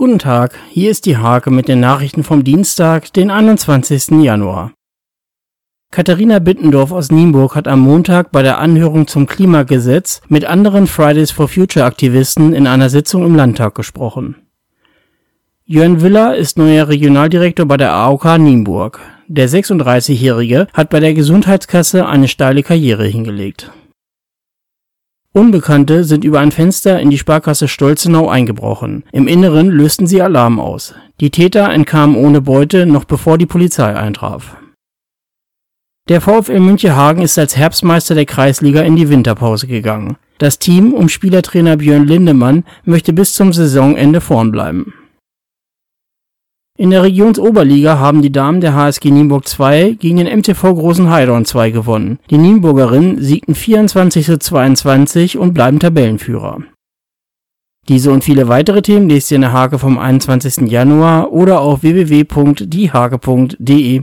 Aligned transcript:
Guten 0.00 0.20
Tag, 0.20 0.56
hier 0.70 0.92
ist 0.92 1.06
die 1.06 1.16
Hake 1.16 1.50
mit 1.50 1.66
den 1.66 1.80
Nachrichten 1.80 2.22
vom 2.22 2.44
Dienstag, 2.44 3.12
den 3.14 3.32
21. 3.32 4.22
Januar. 4.22 4.70
Katharina 5.90 6.38
Bittendorf 6.38 6.92
aus 6.92 7.10
Nienburg 7.10 7.56
hat 7.56 7.66
am 7.66 7.80
Montag 7.80 8.30
bei 8.30 8.42
der 8.42 8.58
Anhörung 8.58 9.08
zum 9.08 9.26
Klimagesetz 9.26 10.20
mit 10.28 10.44
anderen 10.44 10.86
Fridays 10.86 11.32
for 11.32 11.48
Future 11.48 11.84
Aktivisten 11.84 12.52
in 12.52 12.68
einer 12.68 12.90
Sitzung 12.90 13.26
im 13.26 13.34
Landtag 13.34 13.74
gesprochen. 13.74 14.36
Jörn 15.64 16.00
Willer 16.00 16.36
ist 16.36 16.58
neuer 16.58 16.86
Regionaldirektor 16.86 17.66
bei 17.66 17.76
der 17.76 17.92
AOK 17.92 18.38
Nienburg. 18.38 19.00
Der 19.26 19.48
36-Jährige 19.48 20.68
hat 20.74 20.90
bei 20.90 21.00
der 21.00 21.14
Gesundheitskasse 21.14 22.06
eine 22.06 22.28
steile 22.28 22.62
Karriere 22.62 23.04
hingelegt. 23.04 23.72
Unbekannte 25.34 26.04
sind 26.04 26.24
über 26.24 26.40
ein 26.40 26.52
Fenster 26.52 26.98
in 27.00 27.10
die 27.10 27.18
Sparkasse 27.18 27.68
Stolzenau 27.68 28.28
eingebrochen. 28.28 29.04
Im 29.12 29.28
Inneren 29.28 29.68
lösten 29.68 30.06
sie 30.06 30.22
Alarm 30.22 30.58
aus. 30.58 30.94
Die 31.20 31.30
Täter 31.30 31.70
entkamen 31.70 32.16
ohne 32.16 32.40
Beute, 32.40 32.86
noch 32.86 33.04
bevor 33.04 33.36
die 33.36 33.46
Polizei 33.46 33.94
eintraf. 33.94 34.56
Der 36.08 36.22
VfL 36.22 36.60
Münchehagen 36.60 37.22
ist 37.22 37.38
als 37.38 37.56
Herbstmeister 37.56 38.14
der 38.14 38.24
Kreisliga 38.24 38.80
in 38.80 38.96
die 38.96 39.10
Winterpause 39.10 39.66
gegangen. 39.66 40.16
Das 40.38 40.58
Team 40.58 40.94
um 40.94 41.10
Spielertrainer 41.10 41.76
Björn 41.76 42.06
Lindemann 42.06 42.64
möchte 42.84 43.12
bis 43.12 43.34
zum 43.34 43.52
Saisonende 43.52 44.22
vorn 44.22 44.50
bleiben. 44.50 44.94
In 46.80 46.90
der 46.90 47.02
Regionsoberliga 47.02 47.98
haben 47.98 48.22
die 48.22 48.30
Damen 48.30 48.60
der 48.60 48.72
HSG 48.72 49.10
Nienburg 49.10 49.48
2 49.48 49.96
gegen 49.98 50.18
den 50.18 50.28
MTV 50.28 50.74
Großen 50.74 51.10
Heidorn 51.10 51.44
2 51.44 51.70
gewonnen. 51.70 52.20
Die 52.30 52.38
Nienburgerinnen 52.38 53.20
siegten 53.20 53.56
24 53.56 54.24
zu 54.24 54.38
22 54.38 55.38
und 55.38 55.54
bleiben 55.54 55.80
Tabellenführer. 55.80 56.58
Diese 57.88 58.12
und 58.12 58.22
viele 58.22 58.46
weitere 58.46 58.82
Themen 58.82 59.08
lest 59.08 59.32
ihr 59.32 59.34
in 59.34 59.40
der 59.40 59.52
Hake 59.52 59.80
vom 59.80 59.98
21. 59.98 60.70
Januar 60.70 61.32
oder 61.32 61.62
auf 61.62 61.82
www.diehake.de. 61.82 63.96